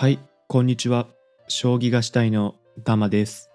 [0.00, 1.08] はい、こんにちは。
[1.46, 3.50] 将棋がしたいのダマです。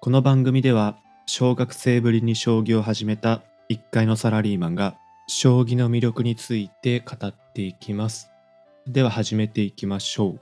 [0.00, 4.96] この番組では、小学生ぶりに将棋を始めた一階のサラリーマンが、
[5.28, 8.32] 将棋の魅力について語っていきます。
[8.88, 10.40] では始めていきましょう。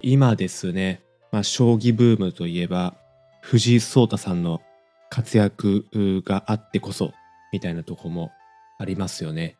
[0.00, 2.94] 今ですね、まあ、将棋ブームといえば、
[3.40, 4.62] 藤井聡太さんの
[5.10, 5.86] 活躍
[6.24, 7.10] があってこそ、
[7.52, 8.30] みたいなとこも
[8.78, 9.56] ありますよね。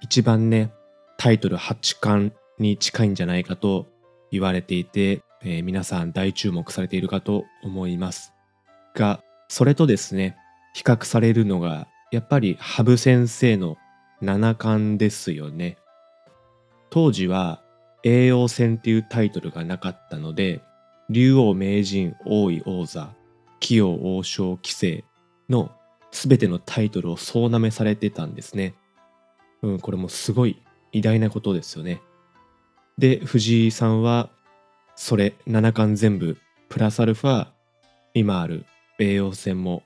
[0.00, 0.72] 一番ね、
[1.18, 3.93] タイトル八冠に近いんじゃないかと
[4.34, 8.32] 言われていて、えー皆さん大注目されているかと思います。
[8.94, 10.36] が、それとですね、
[10.74, 13.76] 比較されるのが、やっぱり羽生先生の
[14.20, 15.78] 七冠ですよね。
[16.90, 17.62] 当時は
[18.02, 20.62] 栄養戦っていうタイトルがなかったので、
[21.10, 23.14] 竜王名人王位王座、
[23.60, 25.04] 棋王王将棋聖
[25.48, 25.70] の
[26.10, 28.74] 全てのタイトルを総なめされてたんですね。
[29.62, 30.60] うん、これもすごい
[30.92, 32.00] 偉大なことですよね。
[32.98, 34.30] で、藤井さんは、
[34.94, 37.48] それ、七冠全部、プラスアルファ、
[38.14, 38.64] 今ある
[39.00, 39.82] 栄養戦も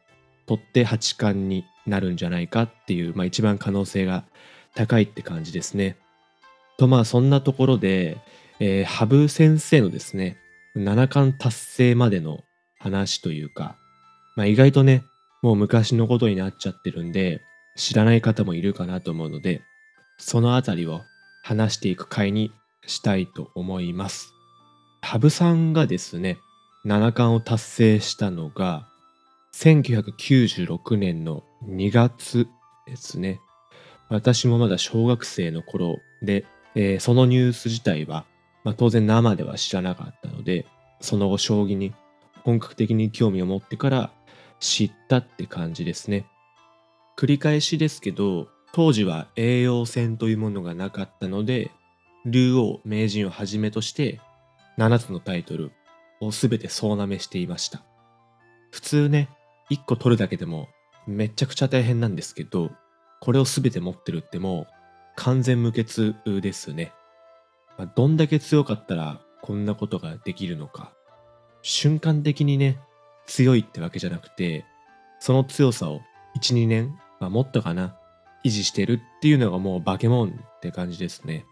[0.47, 4.25] 取って八冠になるんじゃないかっていう、まあ一番可能性が
[4.75, 5.97] 高いって感じですね。
[6.77, 8.19] と、まあそんなところで、
[8.61, 10.37] えー羽生先生のですね、
[10.75, 12.45] 七冠達成までの
[12.79, 13.77] 話というか、
[14.37, 15.03] まあ意外とね、
[15.43, 17.41] もう昔のことになっちゃってるんで、
[17.77, 19.63] 知らない方もいるかなと思うので、
[20.19, 21.03] そのあたりを
[21.43, 22.53] 話していく回に
[22.89, 24.35] したいと思います。
[25.01, 26.39] 羽生さんがですね、
[26.85, 28.89] 七冠を達成したのが、
[29.55, 32.49] 1996年の2月
[32.87, 33.41] ですね。
[34.09, 38.25] 私もまだ小学生の頃で、えーそのニュース自体は、
[38.65, 40.67] まあ、当然生では知らなかったので、
[41.01, 41.95] その後将棋に
[42.43, 44.11] 本格的に興味を持ってから
[44.61, 46.27] 知ったって感じですね。
[47.17, 51.71] 繰り返しですけど、当時は栄養戦というものがなかったので、
[52.27, 54.21] 竜王名人をはじめとして
[54.79, 55.73] 7つのタイトル
[56.21, 57.83] を全て総なめしていました。
[58.71, 59.29] 普通ね、
[59.71, 60.69] 1個取るだけでも
[61.07, 62.71] めちゃくちゃ大変なんですけど、
[63.21, 64.67] これを全て持ってるってもう
[65.17, 66.93] 完全無欠ですね。
[67.77, 70.93] まあどんだけ強かったらこんなことができるのか。
[71.63, 72.79] 瞬間的にね、
[73.27, 74.65] 強いってわけじゃなくて、
[75.21, 76.01] その強さを
[76.37, 77.97] 1、2年、まあ、もっとかな、
[78.45, 81.45] 維持してるっていうのがもう化け物って感じですね。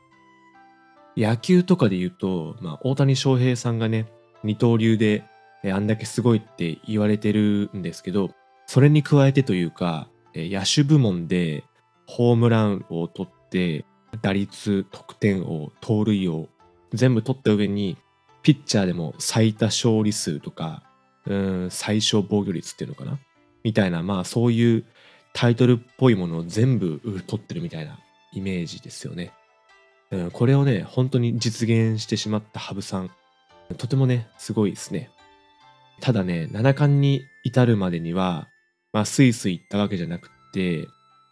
[1.17, 4.07] 野球とかで言うと、まあ、大谷翔平さんがね、
[4.45, 5.25] 二刀流で
[5.65, 8.31] あんだけすごいって言われてるんですけど、
[8.67, 11.65] それに加えてというか、野手部門で
[12.07, 13.85] ホームランを取って、
[14.23, 16.49] 打率、得点王、盗塁王、
[16.93, 17.97] 全部取った上に、
[18.43, 20.85] ピッチャーでも最多勝利数とか、
[21.27, 23.19] うん、最小防御率っていうのかな？
[23.65, 24.85] みたいな、まあそういう
[25.33, 27.99] タイトルっぽいものを全部取ってるみたいな
[28.33, 29.33] イメージですよね。
[30.33, 33.11] これをね、本当に実現してしまった羽生さん。
[33.77, 35.11] とてもね、すごいですね。
[36.01, 38.49] ただね、七冠に至るまでには、
[38.93, 40.87] まあ、スイスイ行ったわけじゃなくて、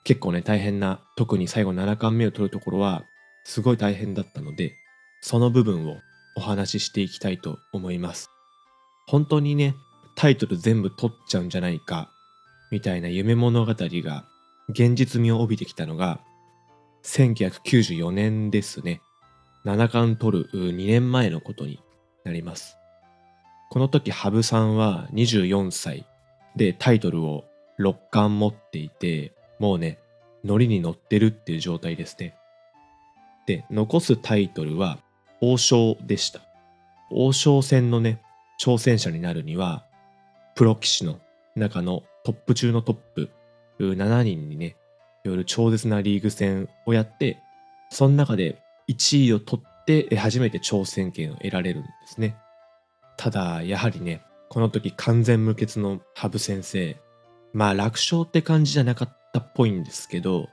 [0.04, 3.04] 結構ね、大変な、特に最後七冠目を取るところは、
[3.44, 4.74] すごい大変だったので、
[5.20, 5.98] その部分を
[6.36, 8.28] お話ししていきたいと思います。
[9.06, 9.74] 本当にね、
[10.16, 12.10] タイトル全部取っちゃうんじゃないか、
[12.70, 14.24] みたいな夢物語が
[14.68, 16.20] 現実味を帯びてきたのが、
[17.04, 19.00] 1994年ですね。
[19.64, 21.80] 七冠取る2年前のことに
[22.24, 22.76] なります。
[23.70, 26.06] この時羽生さんは24歳
[26.56, 27.44] でタイトルを
[27.78, 29.98] 6冠持っていて、もうね、
[30.44, 32.34] ノリに乗ってるっていう状態ですね。
[33.46, 34.98] で、残すタイトルは
[35.40, 36.40] 王将でした。
[37.10, 38.20] 王将戦のね、
[38.60, 39.84] 挑戦者になるには、
[40.54, 41.20] プロ棋士の
[41.56, 43.30] 中のトップ中のトップ
[43.78, 44.76] 7人にね、
[45.24, 47.38] いわゆる超絶なリーグ戦をやって、
[47.90, 52.36] その中で1位を取って初めて挑戦権を得られるんですね。
[53.16, 56.96] ただ、やはりね、この時完全無欠の羽生先生、
[57.52, 60.48] まあ楽勝って感じじゃなかったっぽいんですけど、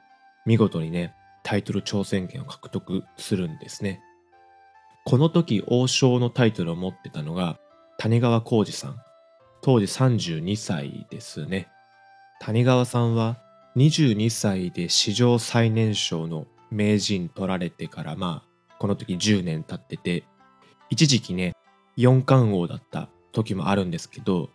[0.46, 4.00] 見事にね、タイトル挑戦権を獲得するんですね。
[5.06, 7.60] この時王将のタイトルを持ってたのが
[7.98, 8.96] 谷川浩司さん。
[9.62, 11.68] 当時32歳ですね。
[12.40, 13.38] 谷川さんは
[13.78, 20.26] 22歳で史上最年少の名人取られてからまあこの時10年経ってて
[20.90, 21.54] 一時期ね
[21.96, 24.50] 四冠王だった時もあるんですけど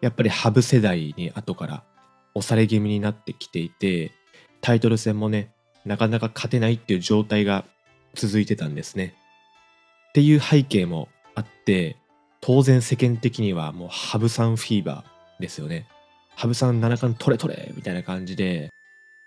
[0.00, 1.84] やっぱり羽生世代に後から
[2.34, 4.12] 押され気味になってきていて
[4.60, 5.52] タイトル戦もね
[5.84, 7.64] なかなか勝てないっていう状態が
[8.14, 9.14] 続いてたんですね。
[10.10, 11.96] っていう背景もあって
[12.40, 15.86] 当然世間的にはもう羽生さんフィーバーですよね。
[16.36, 18.70] 羽生さん七冠取れ取れみたいな感じで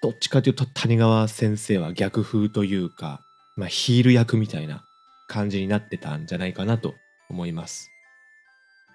[0.01, 3.21] どっちかというと谷川先生は逆風というか、
[3.55, 4.83] まあ、ヒール役みたいな
[5.27, 6.93] 感じになってたんじゃないかなと
[7.29, 7.89] 思います。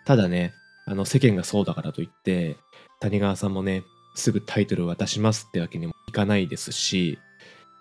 [0.04, 0.54] ただね、
[0.86, 2.56] あの世間がそうだからといって、
[3.00, 3.82] 谷川さんもね、
[4.14, 7.18] すぐタイトルを渡しますってわけにもいかないですし、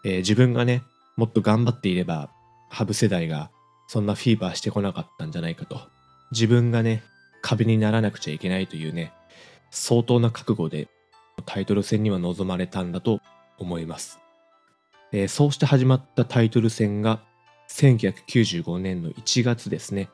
[0.03, 0.83] えー、自分がね、
[1.15, 2.29] もっと頑張っていれば、
[2.69, 3.51] ハブ世代が
[3.87, 5.81] そんなフィーバーしてこなかったんじゃないかと。
[6.31, 7.03] 自分がね、
[7.41, 9.13] 壁にならなくちゃいけないというね、
[9.71, 10.87] 相当な覚悟で
[11.45, 13.21] タイトル戦には臨まれたんだと
[13.57, 14.19] 思います。
[15.11, 17.21] えー、そうして始まったタイトル戦が
[17.69, 20.09] 1995年の1月ですね。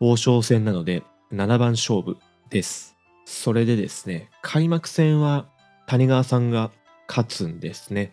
[0.00, 1.02] 王将戦なので
[1.32, 2.16] 7番勝負
[2.50, 2.96] です。
[3.24, 5.46] それでですね、開幕戦は
[5.86, 6.70] 谷川さんが
[7.08, 8.12] 勝つんですね。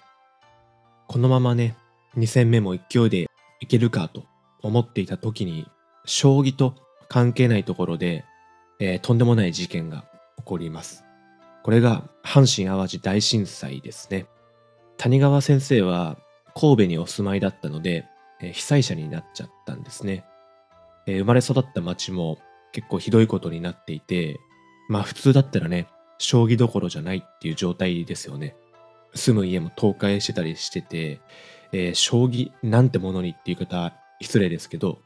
[1.08, 1.76] このままね、
[2.18, 3.28] 2戦目も勢いで
[3.60, 4.24] いけるかと
[4.62, 5.68] 思っていた時に、
[6.06, 6.76] 将棋と
[7.10, 8.26] 関係ないところで、
[8.80, 10.06] えー、とんでもない事件が
[10.42, 11.06] 起こります。
[11.64, 14.26] これが阪神淡路大震災ですね。
[14.98, 16.18] 谷川先生は
[16.56, 18.06] 神戸にお住まいだったので、
[18.42, 20.26] え、被災者になっちゃったんですね、
[21.08, 22.40] え、生まれ育った町も
[22.72, 24.40] 結構ひどいことになっていて、
[24.90, 28.56] まあ普通だったらね、将棋どころじゃないっていう状態ですよね。
[29.14, 31.22] 住む家も倒壊してたりしてて、
[31.72, 35.00] えー、将棋なんてものにっていう方失礼ですけど、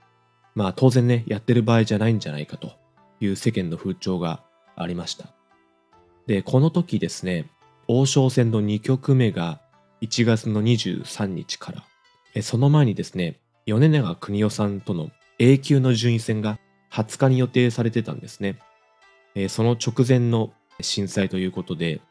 [0.54, 2.74] まあ当然ね、やってる場合じゃないんじゃないかと
[3.20, 4.44] いう世間の風潮が
[4.76, 5.28] ありました。
[6.28, 7.50] で、この時ですね、
[7.88, 9.62] 王将戦の2局目が
[10.02, 11.74] 1月の23日か
[12.36, 16.60] ら、その前にですね、米長邦夫さんとの A 級の順位戦が
[16.92, 18.60] 20日に予定されてたんですね。
[19.50, 22.02] その直前の震災ということで、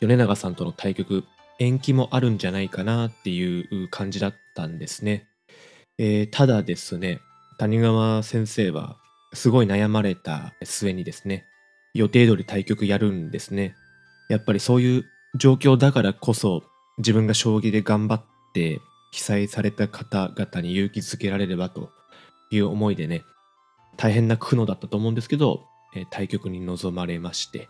[0.00, 1.24] 米長さんとの対局、
[1.58, 5.26] 延期もあるんじゃないかなっていう感じだったんですね。
[5.98, 7.20] えー、ただですね、
[7.58, 8.96] 谷川先生は
[9.32, 11.46] すごい悩まれた末にですね、
[11.94, 13.74] 予定通り対局やるんですね。
[14.28, 15.04] やっぱりそういう
[15.36, 16.62] 状況だからこそ
[16.98, 18.80] 自分が将棋で頑張って
[19.12, 21.90] 被災された方々に勇気づけられればと
[22.50, 23.24] いう思いでね、
[23.96, 25.62] 大変な苦悩だったと思うんですけど、
[26.10, 27.68] 対局に臨まれまして、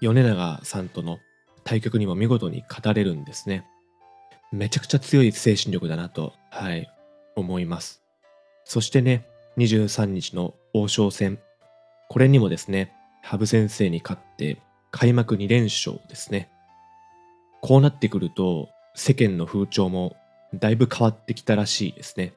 [0.00, 1.18] 米長さんとの
[1.64, 3.64] 対局にも見事に勝たれるんですね。
[4.52, 6.90] めちゃくちゃ強い精神力だなと、はい、
[7.36, 8.02] 思います。
[8.64, 9.26] そしてね、
[9.56, 11.38] 23日の王将戦。
[12.10, 12.92] これにもですね、
[13.22, 14.60] 羽生先生に勝って
[14.90, 16.50] 開幕2連勝ですね。
[17.60, 20.16] こうなってくると世間の風潮も
[20.54, 22.34] だいぶ変わってきたらしいですね。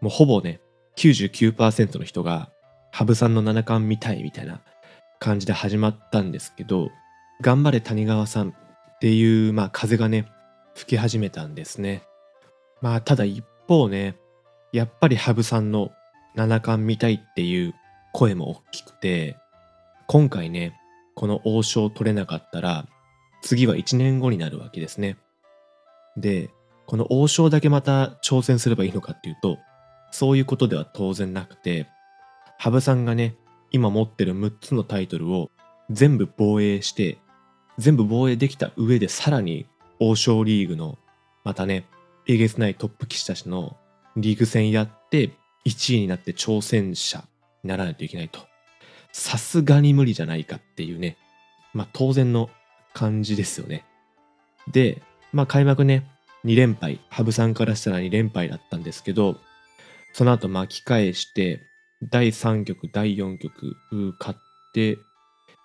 [0.00, 0.60] もうほぼね、
[0.96, 2.50] 99%の人が
[2.92, 4.60] 羽生さんの七冠見たいみたいな
[5.18, 6.90] 感じで始まったんですけど、
[7.40, 10.26] 頑張れ谷川さんっていう、まあ風がね、
[10.74, 12.02] 吹き始めたんですね。
[12.82, 14.16] まあただ一方ね、
[14.72, 15.90] やっぱり羽生さんの
[16.34, 17.74] 七冠見たいっていう
[18.12, 19.36] 声も大きくて、
[20.08, 20.80] 今回ね、
[21.14, 22.86] この王将取れなかったら、
[23.42, 25.16] 次は1年後になるわけですね。
[26.16, 26.50] で、
[26.86, 29.58] この王将だけまた挑戦すればいいのかっていうと、
[30.12, 31.88] そういうことでは当然なくて、
[32.58, 33.36] 羽生さんがね、
[33.72, 35.50] 今持ってる6つのタイトルを
[35.90, 37.18] 全部防衛して、
[37.76, 39.66] 全部防衛できた上でさらに
[39.98, 40.98] 王将リーグの、
[41.42, 41.84] またね、
[42.28, 43.76] えげつないトップ棋士たちの
[44.16, 45.32] リーグ戦やって
[45.66, 47.24] 1位になって挑戦者
[47.64, 48.40] にならないといけないと。
[49.18, 51.16] さすがに無理じゃないかっていうね、
[51.72, 52.50] まあ当然の
[52.92, 53.82] 感じですよね。
[54.70, 55.00] で、
[55.32, 56.06] まあ開幕ね、
[56.44, 59.40] 2連敗、羽生さんからしたら2連敗だったんですけど、
[60.12, 61.62] その後巻き返して、
[62.02, 63.74] 第3局、第4局、
[64.20, 64.38] 勝っ
[64.74, 64.98] て、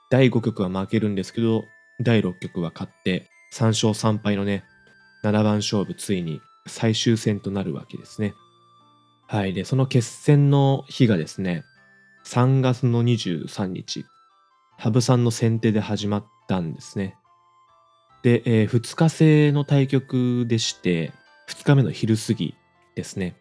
[0.10, 1.66] 第5局は負けるんですけど、
[2.00, 4.64] 第6局は勝って、3勝3敗のね、
[5.26, 8.34] 7番勝負、ついに最終戦となるわけですね。
[9.28, 9.54] はい。
[9.54, 11.66] で、その決戦の日がですね、
[12.26, 14.06] 3月の23日、
[14.78, 17.18] 羽生さんの先手で始まったんですね。
[18.24, 21.12] で、えー、2日制の対局でして、
[21.50, 22.56] 2日目の昼過ぎ
[22.96, 23.36] ですね、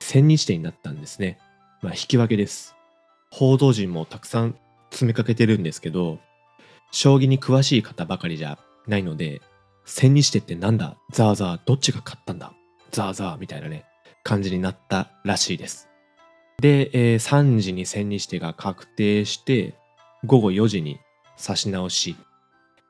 [0.00, 1.38] 千日手になったんですね。
[1.82, 2.74] まあ、引き分けです。
[3.30, 4.56] 報道陣もたくさん
[4.90, 6.18] 詰めかけてるんですけど、
[6.90, 9.40] 将棋に詳しい方ばかりじゃないので、
[9.84, 10.96] 千日手ってなんだ？
[11.12, 12.52] ザーザーどっちが勝ったんだ？
[12.90, 13.84] ザーザーみたいなね、
[14.22, 15.88] 感じになったらしいです。
[16.62, 19.74] で、えー、3時に千日手が確定して、
[20.24, 21.00] 午後4時に
[21.36, 22.14] 指し直し。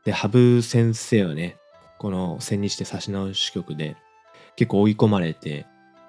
[0.04, 1.56] で、羽生先生はね、
[1.98, 3.96] この千日手指し直し局で
[4.56, 5.64] 結構追い込まれて、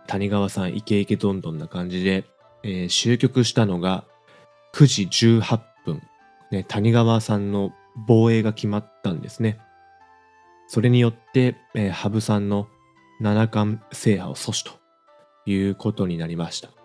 [0.08, 2.26] 谷川さんイケイケどんどんな感じで、
[2.64, 4.04] えー、終局したのが
[4.74, 6.02] 9時18分、
[6.52, 7.72] ね、谷川さんの
[8.08, 9.58] 防衛が決まったんですね。
[10.68, 12.68] それによって、えー、羽生さんの
[13.22, 14.74] 七冠制覇を阻止と
[15.50, 16.83] いうことになりました。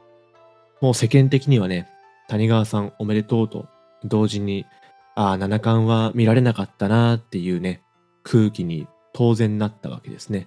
[0.80, 1.88] もう世間的にはね、
[2.28, 3.66] 谷川さんおめでとうと
[4.04, 4.66] 同時に、
[5.14, 7.82] ああ、七冠は見られなかったなっていうね、
[8.22, 10.46] 空気に当然なったわけですね。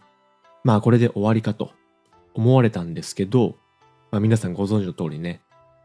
[0.64, 1.72] まあこれで終わりかと
[2.34, 3.56] 思われたんですけど、
[4.12, 5.42] まあ、皆さんご存知の通りね、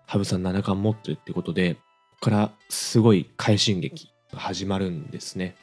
[0.06, 1.80] 羽生さん七冠持ってるってことで、こ
[2.20, 5.56] こからすごい快進撃が始まるんですね。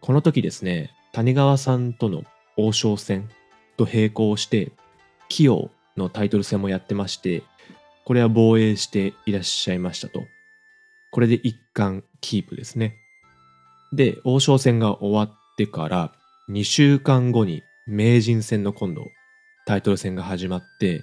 [0.00, 2.24] この時ですね、谷川さんとの
[2.56, 3.28] 王将戦
[3.76, 4.72] と並行して、
[5.28, 7.42] 棋王のタイトル戦もやってまして、
[8.06, 10.22] これは防衛していらっしゃいましたと。
[11.10, 12.94] これで一貫キープですね。
[13.92, 16.12] で、王将戦が終わってから
[16.48, 19.02] 2週間後に名人戦の今度
[19.66, 21.02] タイトル戦が始まって、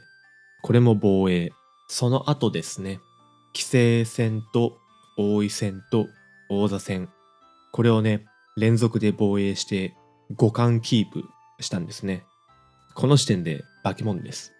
[0.62, 1.52] これも防衛。
[1.90, 3.02] その後ですね、
[3.54, 4.78] 棋聖戦と
[5.18, 6.08] 王位戦と
[6.50, 7.10] 王座戦。
[7.74, 8.24] これをね、
[8.56, 9.94] 連続で防衛して
[10.38, 11.26] 五冠キープ
[11.60, 12.24] したんですね。
[12.96, 14.54] この時点で化け物です。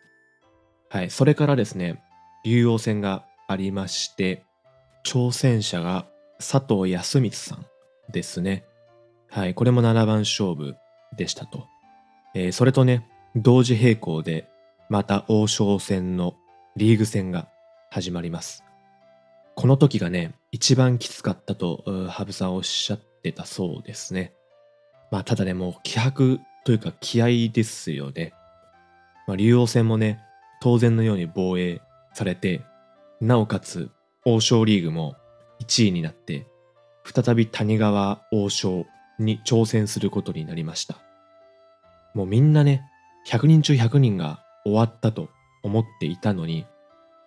[0.90, 2.04] はい、それからですね、
[2.44, 4.44] 竜王戦がありまして、
[5.06, 6.06] 挑戦者が
[6.40, 7.66] 佐藤康光さん
[8.12, 8.66] ですね。
[9.30, 10.76] はい、これも7番勝負
[11.16, 11.68] でしたと。
[12.36, 14.50] えー、それとね、同時並行で、
[14.90, 16.36] また王将戦の
[16.76, 17.48] リーグ戦が
[17.90, 18.64] 始まります。
[19.56, 24.34] この時がね、一番きつかったと、羽生さんおっしゃってたそうですね。
[25.12, 28.34] まあ、ただね、もう気迫というか気合ですよね。
[29.28, 30.20] まあ、竜王戦もね、
[30.62, 31.82] 当然のように防衛
[32.14, 32.62] されて、
[33.22, 33.90] なおかつ
[34.26, 35.16] 王将リーグも
[35.62, 36.48] 1位になって、
[37.04, 38.86] 再び谷川王将
[39.20, 40.98] に挑戦することになりました。
[42.14, 42.84] もうみんなね、
[43.28, 45.30] 100人中100人が終わったと
[45.64, 46.66] 思っていたのに、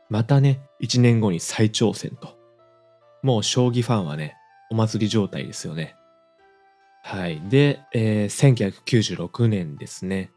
[0.09, 2.37] またね、1年後に再挑戦と。
[3.23, 4.37] もう将棋ファンはね、
[4.71, 5.97] お祭り状態ですよね。
[7.03, 7.41] はい。
[7.49, 10.31] で、えー、1996年ですね、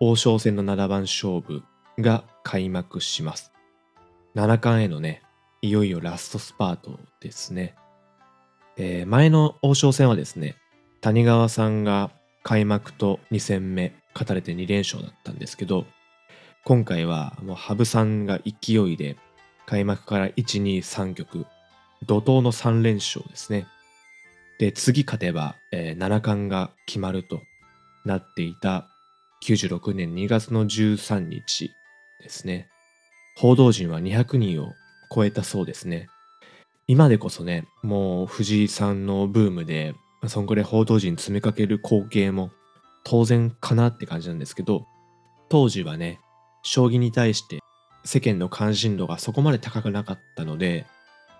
[0.00, 1.62] 王将戦の七番勝負
[1.98, 3.52] が開幕します。
[4.34, 5.22] 七冠へのね、
[5.62, 7.74] いよいよラストスパートですね。
[8.76, 10.56] えー、前の王将戦はですね、
[11.00, 12.10] 谷川さんが
[12.42, 15.86] 開幕と2戦目勝たれて2連勝だったんですけど、
[16.64, 19.16] 今回はもう羽生さんが勢いで
[19.66, 21.46] 開幕から1、2、3局、
[22.06, 23.66] 怒涛の3連勝ですね。
[24.58, 27.42] で、次勝てば、えー、七冠が決まると
[28.04, 28.88] なっていた
[29.44, 31.72] 96年2月の13日
[32.22, 32.68] ですね。
[33.40, 34.74] 報道陣は200人を
[35.14, 36.08] 超えたそうですね。
[36.88, 39.94] 今でこそね、もう藤井さんのブームで、
[40.26, 42.50] そんぐらい報道陣詰めかける光景も
[43.04, 44.86] 当然かなって感じなんですけど、
[45.48, 46.18] 当時はね、
[46.64, 47.60] 将棋に対して
[48.02, 50.84] 世間の関心度がそこまで高くなかったので、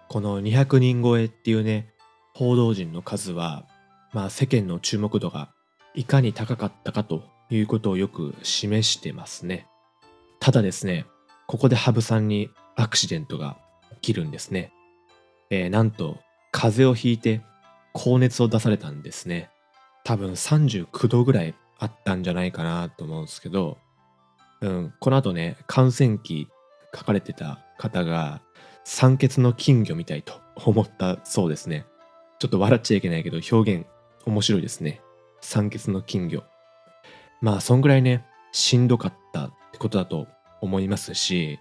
[0.08, 1.88] この200人超えっていうね、
[2.32, 3.66] 報道陣の数は、
[4.12, 5.50] まあ世間の注目度が
[5.96, 9.66] いかに高かったかということをよく示してますね。
[10.38, 11.04] ただですね、
[11.48, 13.56] ここで羽生さんにアクシデントが
[14.02, 14.70] 起きるんですね。
[15.48, 16.18] えー、なんと、
[16.52, 17.40] 風邪をひいて
[17.94, 19.48] 高熱を出されたんですね。
[20.04, 23.78] 多分39度ぐらいあったんじゃないかなと思うんですけど、
[24.60, 26.48] うん、この後ね、感染期
[26.94, 28.42] 書かれてた方が、
[28.84, 31.86] 酸欠の金魚みたいと思ったそうですね。
[32.40, 33.86] ちょっと笑っちゃいけないけど、表現
[34.26, 35.00] 面白いですね。
[35.40, 36.44] 酸欠の金魚。
[37.40, 40.26] まあ、そんぐらいね、しんどかったってことだと
[40.60, 41.58] 思いますし、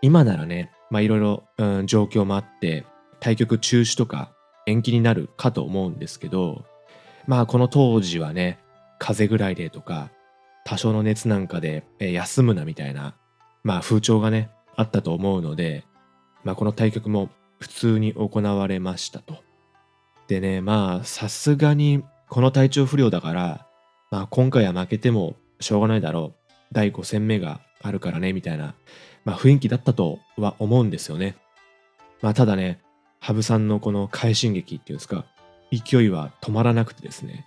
[0.00, 1.44] 今ならね、いろいろ、
[1.86, 2.84] 状況もあって、
[3.20, 4.32] 対局中止とか
[4.66, 6.64] 延期になるかと思うんですけど、
[7.26, 8.58] まあこの当時はね、
[8.98, 10.10] 風邪ぐらいでとか、
[10.64, 13.14] 多少の熱なんかで休むなみたいな、
[13.64, 15.84] まあ風潮がね、あったと思うので、
[16.44, 19.36] まあこの対局も普通に行われましたと。
[20.26, 23.66] でね、まあさすがにこの体調不良だから、
[24.10, 26.41] まあ今回は負けてもしょうがないだろう。
[26.72, 28.74] 第5戦目があるからね、みたいな、
[29.24, 31.36] まあ雰囲気だったとは思うんですよね。
[32.22, 32.80] まあただね、
[33.20, 35.24] 羽生さんのこの快進撃っていうんですか、
[35.70, 37.46] 勢いは止まらなくてですね、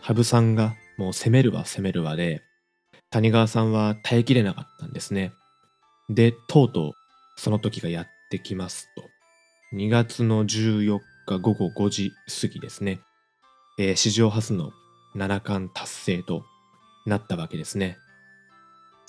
[0.00, 2.42] 羽生さんがもう攻めるわ攻めるわで、
[3.10, 5.32] 谷川さんは耐えきれなかったんですね。
[6.08, 6.92] で、とうとう
[7.36, 9.04] その時がやってきますと。
[9.76, 13.00] 2月の14日午後5時過ぎですね。
[13.78, 14.72] えー、史上初の
[15.14, 16.44] 七冠達成と
[17.06, 17.96] なったわけですね。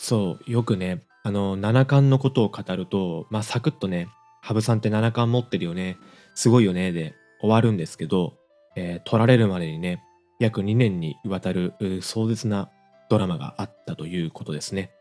[0.03, 4.09] そう、よくね、あの、七冠のことを語ると、まあ、サクッとね、
[4.41, 5.95] 羽生さんって七冠持ってるよね、
[6.35, 8.33] すごいよね、で終わるんですけど、
[8.75, 10.03] えー、取られるまでにね、
[10.41, 12.69] 約2年にわたる壮絶な
[13.09, 14.91] ドラマがあったということですね。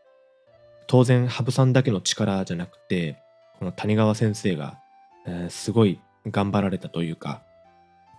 [0.87, 3.17] 当然、羽生さんだけの力じゃなくて、
[3.59, 4.79] この谷川先生が、
[5.27, 7.43] えー、すごい頑張られたというか、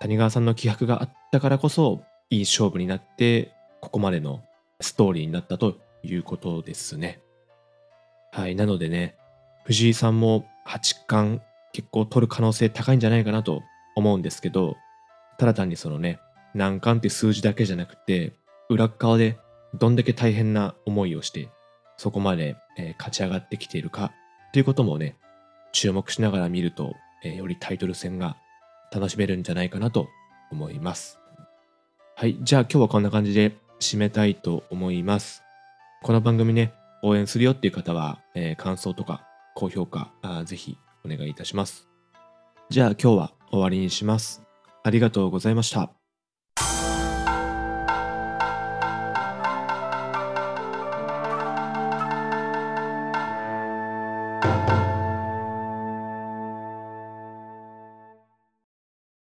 [0.00, 4.42] 谷川さんの気迫があったからこそ、いい勝負になって、ここまでの
[4.82, 7.20] ストーリーになったということですね。
[8.32, 8.54] はい。
[8.54, 9.16] なのでね、
[9.64, 11.40] 藤井さんも八冠
[11.72, 13.62] 結構取る可能性高いんじゃないかなと
[13.96, 14.76] 思うんですけど、
[15.38, 16.20] ただ単にそのね、
[16.54, 18.34] 難関って数字だけじゃなくて、
[18.68, 19.38] 裏側で
[19.74, 21.48] どんだけ大変な思いをして
[21.96, 24.12] そこまで、えー勝ち上がってきているか
[24.52, 25.16] ということもね、
[25.72, 26.94] 注目しながら見ると、
[27.24, 28.36] えーよりタイトル戦が
[28.92, 30.08] 楽しめるんじゃないかなと
[30.50, 31.18] 思います。
[32.16, 35.43] はい、じゃあ今日はこんな感じで締めたいと思います。
[36.04, 41.88] この番組ね、応援するよっていう方は、えー感想とか高評価あぜひお願いいたします。
[42.68, 44.42] じゃあ今日は終わりにします。
[44.82, 46.03] ありがとうございました。